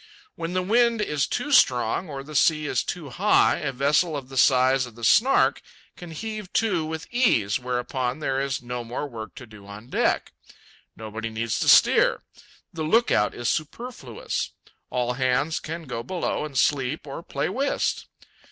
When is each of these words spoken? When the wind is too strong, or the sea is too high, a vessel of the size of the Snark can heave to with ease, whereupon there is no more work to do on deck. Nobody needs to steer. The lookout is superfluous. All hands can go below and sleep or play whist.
When 0.33 0.53
the 0.53 0.63
wind 0.63 0.99
is 0.99 1.27
too 1.27 1.51
strong, 1.51 2.09
or 2.09 2.23
the 2.23 2.33
sea 2.33 2.65
is 2.65 2.83
too 2.83 3.11
high, 3.11 3.57
a 3.57 3.71
vessel 3.71 4.17
of 4.17 4.29
the 4.29 4.35
size 4.37 4.87
of 4.87 4.95
the 4.95 5.03
Snark 5.03 5.61
can 5.95 6.09
heave 6.09 6.51
to 6.53 6.83
with 6.83 7.05
ease, 7.11 7.59
whereupon 7.59 8.17
there 8.17 8.39
is 8.41 8.63
no 8.63 8.83
more 8.83 9.07
work 9.07 9.35
to 9.35 9.45
do 9.45 9.67
on 9.67 9.89
deck. 9.91 10.31
Nobody 10.95 11.29
needs 11.29 11.59
to 11.59 11.67
steer. 11.69 12.23
The 12.73 12.81
lookout 12.81 13.35
is 13.35 13.47
superfluous. 13.47 14.49
All 14.89 15.13
hands 15.13 15.59
can 15.59 15.83
go 15.83 16.01
below 16.01 16.45
and 16.45 16.57
sleep 16.57 17.05
or 17.05 17.21
play 17.21 17.47
whist. 17.47 18.07